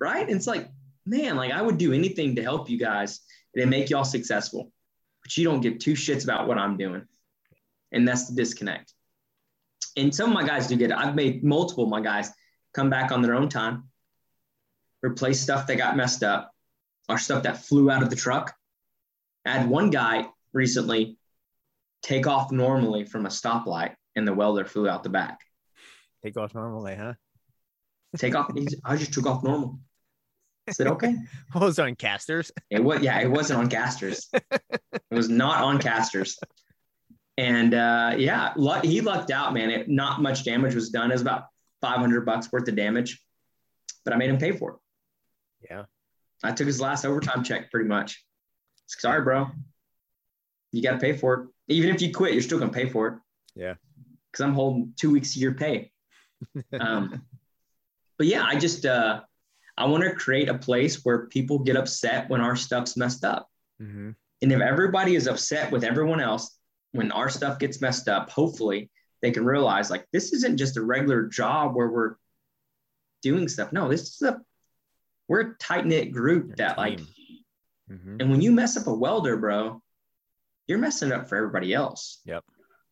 [0.00, 0.26] right?
[0.26, 0.68] And it's like
[1.06, 3.20] man like i would do anything to help you guys
[3.56, 4.70] and make y'all successful
[5.22, 7.06] but you don't give two shits about what i'm doing.
[7.90, 8.92] And that's the disconnect.
[9.96, 10.96] And some of my guys do get it.
[10.96, 12.30] I've made multiple of my guys
[12.74, 13.84] come back on their own time
[15.02, 16.52] replace stuff that got messed up
[17.08, 18.54] or stuff that flew out of the truck.
[19.46, 21.16] I had one guy recently
[22.02, 25.40] take off normally from a stoplight and the welder flew out the back
[26.22, 27.14] Take off normally, huh?
[28.16, 28.50] take off
[28.84, 29.78] i just took off normal
[30.66, 31.14] i said okay
[31.52, 32.50] What was on casters?
[32.70, 34.28] It was yeah, it wasn't on casters.
[34.32, 36.38] it was not on casters.
[37.38, 39.70] And uh, yeah, luck, he lucked out, man.
[39.70, 41.10] It, not much damage was done.
[41.10, 41.44] It was about
[41.80, 43.22] 500 bucks worth of damage,
[44.04, 44.76] but I made him pay for it.
[45.70, 45.84] Yeah.
[46.42, 48.24] I took his last overtime check pretty much.
[48.86, 49.46] Sorry, bro.
[50.72, 51.48] You got to pay for it.
[51.68, 53.14] Even if you quit, you're still going to pay for it.
[53.54, 53.74] Yeah.
[54.38, 55.90] Because I'm holding two weeks of your pay.
[56.80, 57.22] um,
[58.18, 59.22] but yeah, I just, uh,
[59.76, 63.48] I want to create a place where people get upset when our stuff's messed up.
[63.82, 64.10] Mm-hmm.
[64.42, 66.56] And if everybody is upset with everyone else
[66.92, 68.90] when our stuff gets messed up, hopefully
[69.22, 72.14] they can realize like this isn't just a regular job where we're
[73.22, 73.72] doing stuff.
[73.72, 74.40] No, this is a
[75.26, 77.00] we're a tight knit group that like,
[77.90, 78.20] Mm-hmm.
[78.20, 79.82] and when you mess up a welder, bro,
[80.66, 82.20] you're messing it up for everybody else.
[82.26, 82.44] Yep.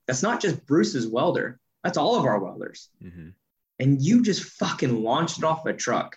[0.06, 1.58] That's not just Bruce's welder.
[1.82, 2.88] That's all of our welders.
[3.02, 3.28] Mm-hmm.
[3.78, 6.16] And you just fucking launched it off a truck.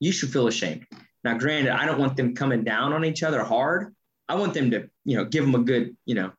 [0.00, 0.86] You should feel ashamed.
[1.24, 3.94] Now, granted, I don't want them coming down on each other hard.
[4.28, 6.32] I want them to, you know, give them a good, you know,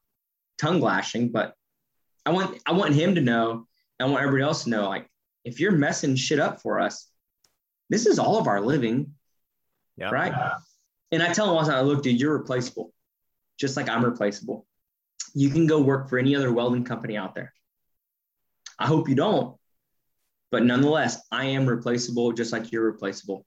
[0.58, 1.30] tongue lashing.
[1.30, 1.56] But
[2.26, 3.68] I want, I want him to know.
[4.00, 5.08] I want everybody else to know, like,
[5.46, 7.08] if you're messing shit up for us,
[7.90, 9.14] this is all of our living,
[9.98, 10.10] Yeah.
[10.10, 10.34] right?
[11.12, 12.94] And I tell him time, look, dude, you're replaceable,
[13.60, 14.66] just like I'm replaceable.
[15.34, 17.54] You can go work for any other welding company out there.
[18.80, 19.56] I hope you don't,
[20.52, 23.46] but nonetheless, I am replaceable, just like you're replaceable.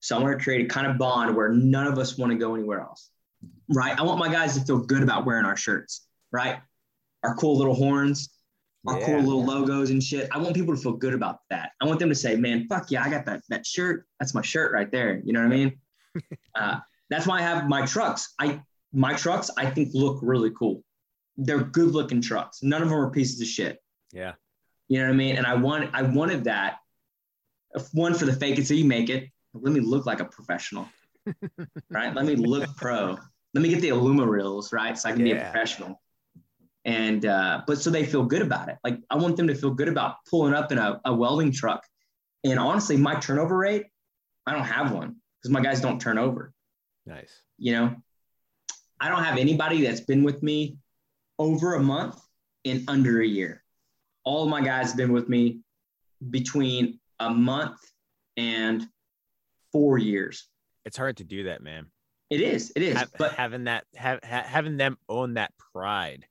[0.00, 2.38] So I want to create a kind of bond where none of us want to
[2.38, 3.10] go anywhere else,
[3.74, 3.98] right?
[3.98, 6.60] I want my guys to feel good about wearing our shirts, right?
[7.22, 8.30] Our cool little horns,
[8.86, 9.22] our cool Yeah.
[9.22, 10.28] little logos and shit.
[10.32, 11.72] I want people to feel good about that.
[11.80, 14.06] I want them to say, "Man, fuck yeah, I got that that shirt.
[14.20, 15.80] That's my shirt right there." You know what I mean?
[16.54, 18.34] uh, that's why I have my trucks.
[18.38, 18.60] I
[18.92, 20.84] my trucks I think look really cool.
[21.36, 22.62] They're good looking trucks.
[22.62, 23.78] None of them are pieces of shit.
[24.12, 24.32] Yeah.
[24.88, 25.36] You know what I mean?
[25.36, 26.78] And I want I wanted that.
[27.92, 29.28] One for the fake it so you make it.
[29.52, 30.88] Let me look like a professional.
[31.90, 32.14] right?
[32.14, 33.18] Let me look pro.
[33.54, 34.96] Let me get the Illuma reels, right?
[34.96, 36.00] So I can be a professional.
[36.84, 38.76] And uh, but so they feel good about it.
[38.84, 41.84] Like I want them to feel good about pulling up in a, a welding truck.
[42.44, 43.86] And honestly, my turnover rate,
[44.46, 46.52] I don't have one because my guys don't turn over
[47.06, 47.30] Nice.
[47.56, 47.94] you know
[49.00, 50.76] i don't have anybody that's been with me
[51.38, 52.20] over a month
[52.64, 53.62] in under a year
[54.24, 55.60] all of my guys have been with me
[56.30, 57.78] between a month
[58.36, 58.86] and
[59.72, 60.48] four years
[60.84, 61.86] It's hard to do that, man.
[62.30, 66.26] it is it is but having that, have, ha- having them own that pride.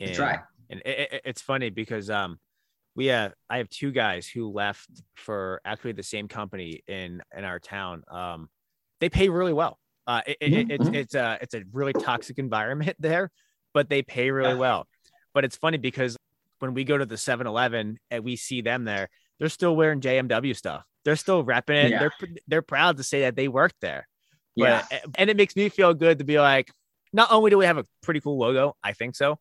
[0.00, 2.38] that's right And it, it, it's funny because um,
[2.94, 7.44] we have I have two guys who left for actually the same company in in
[7.44, 8.02] our town.
[8.10, 8.48] Um,
[9.00, 9.78] they pay really well.
[10.06, 10.94] Uh, it, it, Mhm, it's mhm.
[10.94, 13.30] it's a it's a really toxic environment there,
[13.76, 14.64] but they pay really Yeah.
[14.66, 14.88] well.
[15.34, 16.16] But it's funny because
[16.60, 20.56] when we go to the 7-Eleven and we see them there, they're still wearing JMW
[20.56, 20.82] stuff.
[21.04, 21.90] They're still repping it.
[21.90, 21.98] Yeah.
[22.00, 22.14] They're
[22.48, 24.08] they're proud to say that they worked there.
[24.54, 24.82] Yeah.
[25.18, 26.70] And it makes me feel good to be like,
[27.12, 29.38] not only do we have a pretty cool logo, I think so,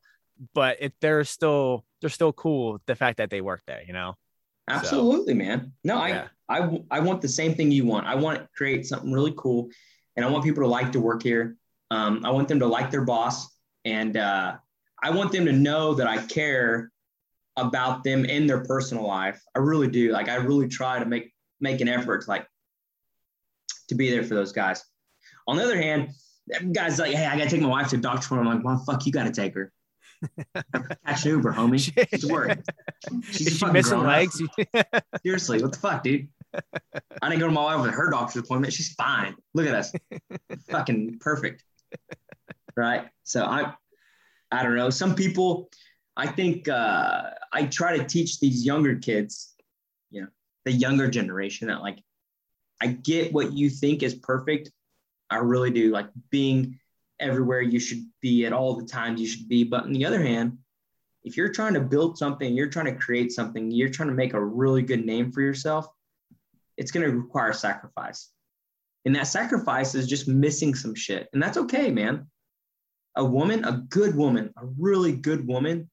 [0.54, 4.16] but it they're still they're still cool the fact that they work there, you know.
[4.68, 5.72] Absolutely, man.
[5.84, 6.28] No, I, Yeah.
[6.50, 8.06] I, w- I want the same thing you want.
[8.06, 9.70] I want to create something really cool,
[10.16, 11.56] and I want people to like to work here.
[11.90, 13.48] Um, I want them to like their boss,
[13.86, 14.56] and uh,
[15.02, 16.92] I want them to know that I care
[17.56, 19.42] about them in their personal life.
[19.56, 20.12] I really do.
[20.12, 22.46] Like, I really try to make make an effort to like
[23.90, 24.84] to be there for those guys.
[25.48, 26.10] On the other hand,
[26.74, 28.36] guys like, hey, I gotta take my wife to the doctor.
[28.36, 29.72] I'm like, well, fuck, you gotta take her.
[31.06, 32.10] Catch an Uber, homie.
[32.10, 32.60] She's work.
[33.30, 34.42] She's Is she missing legs?
[35.24, 36.28] Seriously, what the fuck, dude?
[37.22, 38.74] I didn't go to my wife with her doctor's appointment.
[38.74, 39.36] She's fine.
[39.54, 39.94] Look at us.
[40.70, 41.64] Fucking perfect.
[42.76, 43.08] Right.
[43.24, 43.74] So I
[44.52, 44.90] I don't know.
[44.90, 45.70] Some people,
[46.16, 49.54] I think uh I try to teach these younger kids,
[50.12, 50.28] you know,
[50.66, 52.00] the younger generation that like
[52.82, 54.72] I get what you think is perfect.
[55.30, 55.92] I really do.
[55.92, 56.80] Like being
[57.20, 59.64] everywhere you should be at all the times you should be.
[59.64, 60.58] But on the other hand,
[61.24, 64.34] if you're trying to build something, you're trying to create something, you're trying to make
[64.34, 65.88] a really good name for yourself,
[66.78, 68.30] it's going to require sacrifice.
[69.06, 71.28] And that sacrifice is just missing some shit.
[71.34, 72.28] And that's okay, man.
[73.16, 75.90] A woman, a good woman, a really good woman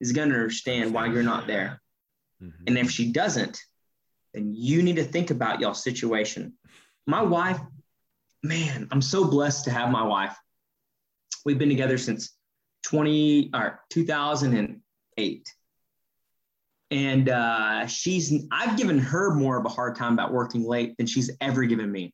[0.00, 1.80] is going to understand why you're not there.
[2.42, 2.52] Mhm.
[2.66, 3.60] And if she doesn't,
[4.34, 6.54] then you need to think about y'all's situation.
[7.06, 7.60] My wife,
[8.42, 10.36] man, I'm so blessed to have my wife.
[11.44, 12.36] We've been together since
[12.84, 15.54] 20 or 2008.
[16.90, 21.06] And uh, she's, I've given her more of a hard time about working late than
[21.06, 22.12] she's ever given me,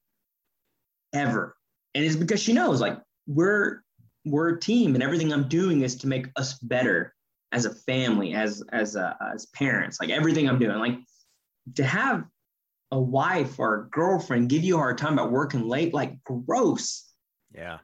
[1.15, 1.57] ever.
[1.95, 3.83] And it's because she knows, like, we're
[4.27, 7.15] we're a team, and everything I'm doing is to make us better
[7.53, 9.99] as a family, as as uh, as parents.
[10.01, 10.99] Like everything I'm doing, like
[11.77, 12.25] to have
[12.93, 17.11] a wife or a girlfriend give you a hard time about working late, like gross.
[17.55, 17.79] Yeah.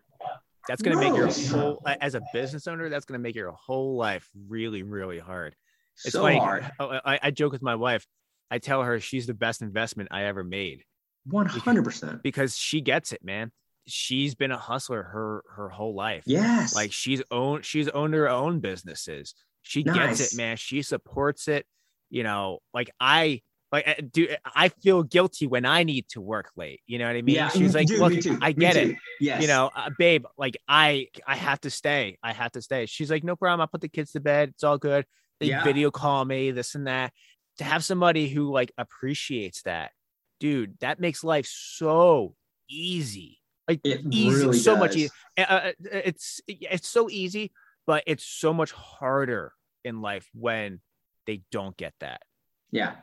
[0.68, 4.28] That's gonna make your whole as a business owner, that's gonna make your whole life
[4.48, 5.56] really, really hard.
[6.04, 6.70] It's so like hard.
[6.78, 8.06] oh, I, I joke with my wife.
[8.50, 10.84] I tell her she's the best investment I ever made
[11.26, 12.22] One hundred percent.
[12.22, 13.50] because she gets it, man.
[13.86, 16.22] She's been a hustler her her whole life.
[16.26, 16.74] Yes.
[16.74, 19.34] Like she's owned she's owned her own businesses.
[19.62, 20.56] She gets it, man.
[20.56, 21.66] She supports it.
[22.10, 23.42] You know, like I
[23.72, 26.80] like I- do I feel guilty when I need to work late.
[26.86, 27.36] You know what I mean?
[27.36, 27.48] yeah.
[27.48, 28.12] She's like, look.
[28.42, 28.96] I get it.
[29.20, 29.40] Yes.
[29.42, 32.18] you know, uh, babe, like I, I have to stay.
[32.22, 32.86] I have to stay.
[32.86, 33.60] She's like, no problem.
[33.62, 34.50] I'll put the kids to bed.
[34.50, 35.06] It's all good.
[35.40, 35.64] They Yeah.
[35.64, 37.12] video call me, this and that.
[37.58, 39.92] To have somebody who like appreciates that,
[40.40, 42.34] dude, that makes life so
[42.68, 43.38] easy.
[43.68, 44.96] Like It easy, really so much does.
[44.96, 45.10] easier.
[45.38, 47.52] Uh, eh, eh, it's it's so easy,
[47.86, 49.52] but it's so much harder
[49.84, 50.80] in life when
[51.26, 52.22] they don't get that.
[52.70, 52.96] Yeah.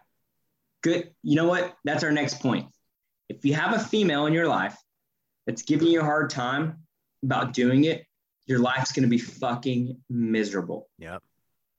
[0.82, 1.12] Good.
[1.24, 1.76] You know what?
[1.86, 2.68] That's our next point.
[3.30, 4.76] If you have a female in your life
[5.46, 6.80] that's giving you a hard time
[7.24, 8.06] about doing it,
[8.46, 10.90] your life's going to be fucking miserable.
[10.98, 11.22] Yep.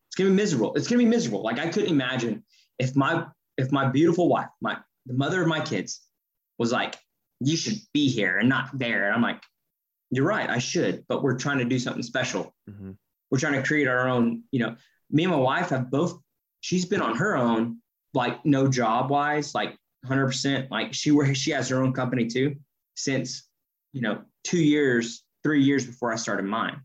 [0.09, 0.75] It's going to be miserable.
[0.75, 1.43] It's going to be miserable.
[1.43, 2.45] Like I couldn't imagine
[2.79, 6.01] if my if my beautiful wife, my the mother of my kids
[6.59, 6.97] was like,
[7.41, 9.43] "You should be here and not there." And I'm like,
[10.11, 10.49] "You're right.
[10.51, 12.97] I should, but we're trying to do something special." Mhm.
[13.31, 14.77] we're trying to create our own you know
[15.11, 16.21] me and my wife have both
[16.63, 17.81] she's been on her own
[18.13, 22.57] like no job wise like 100% like she where she has her own company too
[22.97, 23.49] since
[23.93, 26.81] you know two years three years before i started mine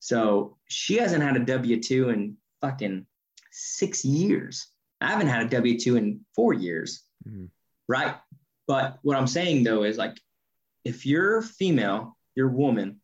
[0.00, 3.06] so she hasn't had a w2 in fucking
[3.50, 4.66] six years
[5.02, 7.50] i haven't had a w2 in four years Mhm.
[7.88, 8.16] right
[8.66, 10.16] but what i'm saying though is like
[10.84, 13.00] if you're female your woman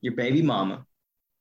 [0.00, 0.84] your baby mama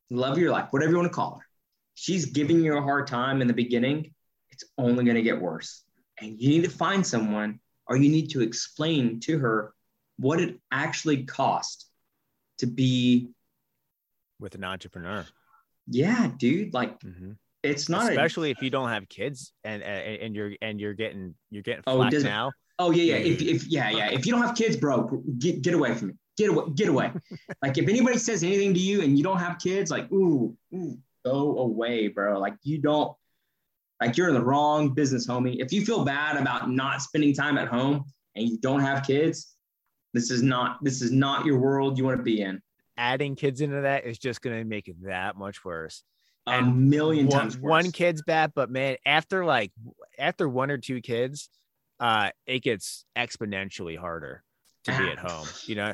[0.10, 1.46] love your life, whatever you want to call her.
[1.94, 4.14] She's giving you a hard time in the beginning.
[4.50, 5.84] It's only going to get worse.
[6.20, 9.74] And you need to find someone or you need to explain to her
[10.18, 11.88] what it actually cost
[12.58, 13.30] to be,
[14.40, 15.26] With an entrepreneur,
[15.88, 17.38] yeah, dude, like Mhm.
[17.64, 20.94] it's not a, especially if you don't have kids and and and you're and you're
[20.94, 22.52] getting you're getting Oh, flack now.
[22.80, 23.16] Oh yeah, yeah.
[23.16, 24.10] If, if yeah, yeah.
[24.12, 26.14] If you don't have kids, bro, get, get away from me.
[26.38, 27.12] Get away, get away.
[27.62, 30.98] like if anybody says anything to you and you don't have kids, like, ooh, ooh,
[31.26, 32.40] go away, bro.
[32.40, 33.16] Like you don't
[34.00, 35.58] like you're in the wrong business, homie.
[35.60, 38.06] If you feel bad about not spending time at home
[38.36, 39.56] and you don't have kids,
[40.14, 42.62] this is not this is not your world you want to be in.
[42.98, 46.04] Adding kids into that is just gonna make it that much worse.
[46.48, 47.70] A And million one, times worse.
[47.70, 49.72] one kid's bad, but man, after like
[50.18, 51.50] after one or two kids,
[52.02, 54.44] uh, it gets exponentially harder
[54.86, 55.48] to be at home.
[55.68, 55.94] You know,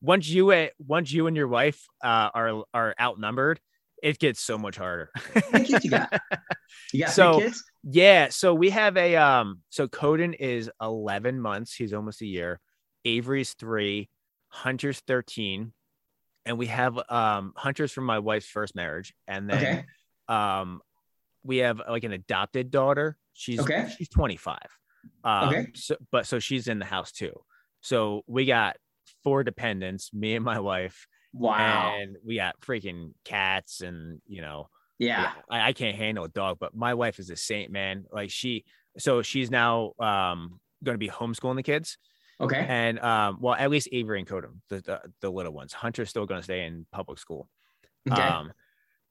[0.00, 3.60] once you once you and your wife uh, are are outnumbered,
[4.02, 5.10] it gets so much harder.
[5.52, 6.10] Kids you got?
[6.92, 7.64] You got So- kids?
[7.82, 12.60] Yeah, so we have a um so Coden is 11 months, he's almost a year.
[13.06, 14.08] Avery's 3,
[14.48, 15.72] Hunter's 13,
[16.46, 19.84] and we have um Hunter's from my wife's first marriage and then Okay.
[20.28, 20.80] um
[21.42, 23.16] we have like an adopted daughter.
[23.32, 23.88] She's Okay.
[23.96, 24.58] she's 25.
[25.24, 25.72] Um Okay.
[25.74, 27.32] so but so she's in the house too.
[27.80, 28.76] So we got
[29.22, 31.98] four dependents, me and my wife, Wow.
[31.98, 35.32] and we got freaking cats and you know yeah.
[35.50, 38.04] I, I can't handle a dog, but my wife is a saint, man.
[38.12, 38.64] Like she,
[38.98, 41.96] so she's now um going to be homeschooling the kids,
[42.40, 42.66] Okay.
[42.68, 45.72] and um, well, at least Avery and Coden, the, the the little ones.
[45.72, 47.48] Hunter's still going to stay in public school.
[48.08, 48.28] Okay.
[48.28, 48.52] Um,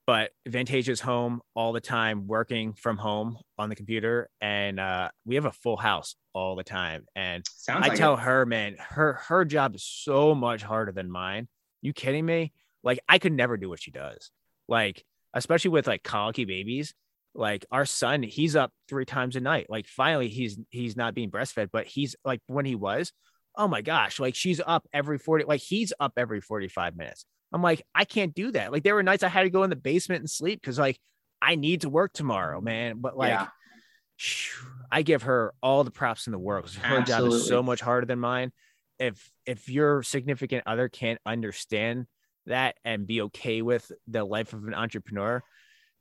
[0.09, 5.35] but Vantasia's home all the time, working from home on the computer, and uh, we
[5.35, 7.05] have a full house all the time.
[7.15, 8.21] And Sounds I like tell it.
[8.21, 11.47] her, man, her her job is so much harder than mine.
[11.83, 12.53] You kidding me?
[12.83, 14.31] Like I could never do what she does.
[14.67, 16.95] Like especially with like colicky babies.
[17.35, 19.67] Like our son, he's up three times a night.
[19.69, 23.13] Like finally, he's he's not being breastfed, but he's like when he was,
[23.55, 27.27] oh my gosh, like she's up every forty, like he's up every forty five minutes.
[27.51, 28.71] I'm like, I can't do that.
[28.71, 30.99] Like there were nights I had to go in the basement and sleep because like
[31.41, 32.97] I need to work tomorrow, man.
[32.99, 33.47] But like yeah.
[34.91, 37.79] I give her all the props in the world 'cause her job is so much
[37.81, 38.51] harder than mine.
[38.99, 42.05] If if your significant other can't understand
[42.45, 45.41] that and be okay with the life of an entrepreneur,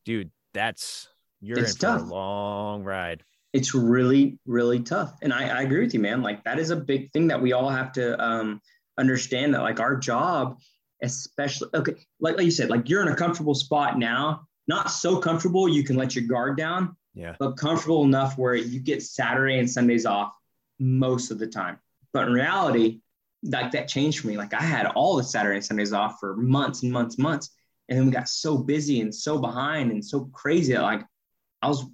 [0.04, 1.08] dude, that's
[1.40, 2.00] you're It's in tough.
[2.00, 3.22] for a long ride.
[3.54, 6.76] it's really really tough and I, I agree with you man like that is a
[6.76, 8.60] big thing that we all have to um
[8.98, 10.58] understand that like our job
[11.02, 14.46] especially okay like, like you said like you're in a comfortable spot now.
[14.66, 17.34] Not so comfortable you can let your guard down Yeah.
[17.38, 20.32] but comfortable enough where you get saturday and sundays off
[20.78, 21.78] most of the time.
[22.12, 23.00] But in reality
[23.44, 24.36] like that changed for me.
[24.36, 27.50] Like i had all the saturday and sundays off for months and months months
[27.88, 31.02] and then we got so busy and so behind and so crazy that like
[31.62, 31.86] i was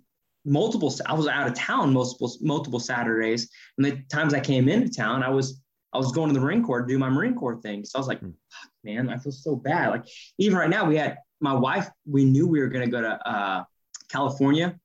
[0.44, 3.48] multiple i was out of town multiple multiple saturdays.
[3.78, 5.60] And the times i came into town i was
[5.94, 7.84] i was going to the marine corps to do my marine corps thing.
[7.84, 8.30] So i was like Hmm.
[8.50, 9.90] "Fuck, man i feel so bad.
[9.90, 10.04] Like
[10.38, 13.28] even right now we had my wife we knew we were going to go to
[13.28, 13.64] uh,
[14.08, 14.78] california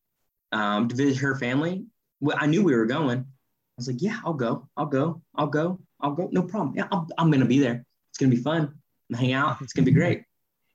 [0.52, 1.86] um, to visit her family.
[2.22, 3.20] Well, i knew we were going.
[3.20, 4.70] I was like yeah i'll go.
[4.78, 5.22] I'll go.
[5.36, 5.80] I'll go.
[6.02, 6.30] I'll go.
[6.32, 6.76] No problem.
[6.76, 7.86] Yeah i'm, I'm going to be there.
[8.10, 8.76] It's going to be fun.
[9.16, 9.62] Hang out.
[9.62, 10.24] It's going to be great.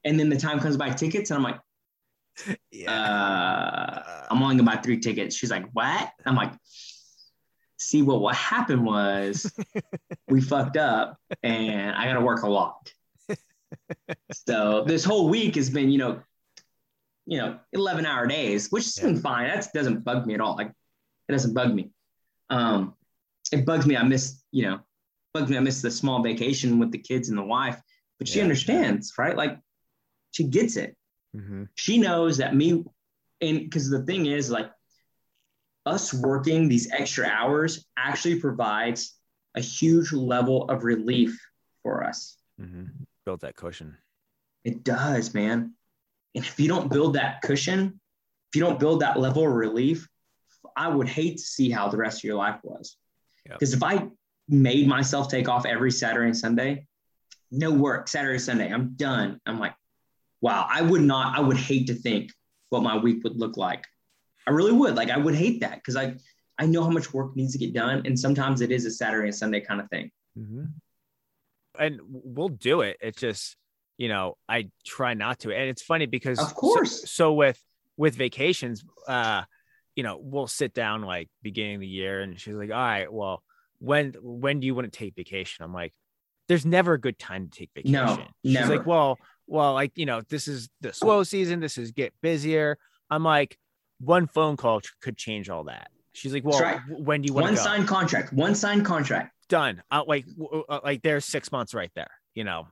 [0.04, 1.60] And then the time comes by tickets and i'm like
[2.88, 5.36] uh, I'm only gonna buy three tickets.
[5.36, 6.10] She's like, what?
[6.26, 6.52] I'm like,
[7.84, 9.52] see what what happened was
[10.28, 12.92] we fucked up and I gotta work a lot.
[14.32, 16.20] so this whole week has been, you know,
[17.26, 19.48] you know, 11 hour days, which has been fine.
[19.48, 20.56] That doesn't bug me at all.
[20.56, 20.72] Like
[21.28, 21.90] it doesn't bug me.
[22.50, 22.94] Um,
[23.52, 23.96] it bugs me.
[23.96, 24.80] I miss, you know,
[25.32, 25.56] bugs me.
[25.56, 27.80] I miss the small vacation with the kids and the wife,
[28.18, 28.44] but she Yeah.
[28.44, 29.36] understands, right?
[29.36, 29.58] Like
[30.32, 30.96] she gets it
[31.36, 31.68] Mhm.
[31.74, 32.84] she knows that me
[33.40, 34.70] and because the thing is like
[35.86, 39.14] us working these extra hours actually provides
[39.54, 41.38] a huge level of relief
[41.82, 42.90] for us Mhm.
[43.24, 43.96] Build that cushion.
[44.64, 45.74] it does man
[46.34, 48.00] and if you don't build that cushion
[48.50, 50.08] if you don't build that level of relief
[50.76, 52.96] i would hate to see how the rest of your life was
[53.46, 53.58] Yep.
[53.58, 54.08] because if i
[54.48, 56.86] made myself take off every saturday and sunday
[57.50, 59.74] no work saturday sunday i'm done i'm like
[60.40, 62.30] wow i would not i would hate to think
[62.70, 63.84] what my week would look like
[64.46, 66.14] i really would like i would hate that because i
[66.58, 69.28] i know how much work needs to get done and sometimes it is a saturday
[69.28, 70.72] and sunday kind of thing Mhm.
[71.78, 72.96] And we'll do it.
[73.00, 73.56] It's just,
[73.98, 75.50] you know, I try not to.
[75.52, 77.10] And it's funny because Of so- course.
[77.10, 77.60] So, with
[77.96, 79.42] with vacations, uh,
[79.96, 83.12] you know, we'll sit down like beginning of the year and she's like, All right,
[83.12, 83.42] well,
[83.78, 85.64] when when do you want to take vacation?
[85.64, 85.92] I'm like,
[86.48, 87.92] there's never a good time to take vacation.
[87.92, 88.76] No, She's never.
[88.76, 89.18] like, Well,
[89.48, 92.78] well, like, you know, this is the slow season, this is get busier.
[93.10, 93.56] I'm like,
[94.04, 95.90] one phone call could change all that.
[96.12, 96.80] She's like, Well, right.
[96.88, 97.64] when do you want one to go?
[97.64, 99.82] signed contract one signed contract done.
[99.90, 102.10] Uh, like, w- uh, like there's six months right there.
[102.34, 102.68] You know,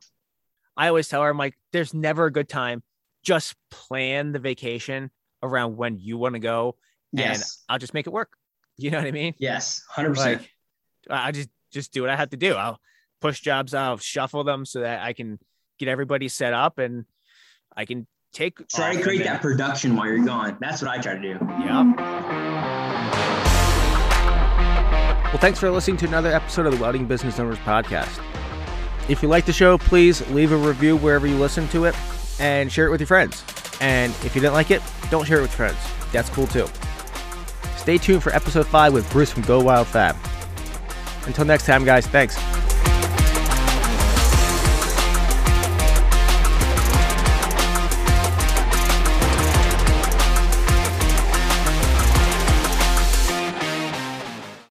[0.76, 2.82] I always tell her, I'm like, there's never a good time.
[3.22, 5.10] Just plan the vacation
[5.42, 6.76] around when you want to go,
[7.16, 8.32] and I'll just make it work.
[8.78, 9.34] You know what I mean?
[9.38, 10.50] yes 100% Like,
[11.10, 12.54] I I just just do what I have to do.
[12.54, 12.80] I'll
[13.20, 15.38] push jobs, I'll shuffle them so that I can
[15.78, 17.04] get everybody set up, and
[17.76, 18.66] I can take.
[18.68, 21.38] try to create then- that production while you're gone that's what i try to do
[21.64, 22.92] Yeah.
[25.32, 28.20] Well, thanks for listening to another episode of the Welding Business Owners Podcast.
[29.08, 31.94] If you like the show, please leave a review wherever you listen to it
[32.38, 33.42] and share it with your friends.
[33.80, 35.78] And if you didn't like it, don't share it with friends.
[36.12, 36.66] That's cool too.
[37.78, 40.16] Stay tuned for episode 5 with Bruce from Go Wild Fab.
[41.26, 42.36] Until next time, guys, thanks.